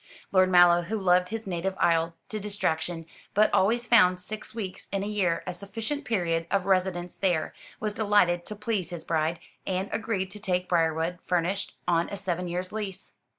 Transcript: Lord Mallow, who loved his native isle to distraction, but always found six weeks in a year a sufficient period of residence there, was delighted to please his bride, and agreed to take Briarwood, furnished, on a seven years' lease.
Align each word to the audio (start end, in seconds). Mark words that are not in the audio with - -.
Lord 0.31 0.49
Mallow, 0.49 0.81
who 0.81 0.97
loved 0.97 1.29
his 1.29 1.45
native 1.45 1.75
isle 1.77 2.15
to 2.29 2.39
distraction, 2.39 3.05
but 3.35 3.53
always 3.53 3.85
found 3.85 4.19
six 4.19 4.51
weeks 4.55 4.87
in 4.91 5.03
a 5.03 5.07
year 5.07 5.43
a 5.45 5.53
sufficient 5.53 6.05
period 6.05 6.47
of 6.49 6.65
residence 6.65 7.17
there, 7.17 7.53
was 7.79 7.93
delighted 7.93 8.43
to 8.47 8.55
please 8.55 8.89
his 8.89 9.03
bride, 9.03 9.37
and 9.67 9.89
agreed 9.93 10.31
to 10.31 10.39
take 10.39 10.67
Briarwood, 10.67 11.19
furnished, 11.27 11.75
on 11.87 12.09
a 12.09 12.17
seven 12.17 12.47
years' 12.47 12.71
lease. 12.71 13.13